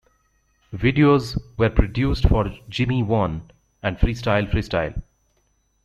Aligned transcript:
Videos 0.73 1.37
were 1.59 1.69
produced 1.69 2.27
for 2.27 2.45
"Gimmie 2.71 3.03
One" 3.05 3.51
and 3.83 3.99
"Freestyle 3.99 4.49
Freestyle. 4.49 5.03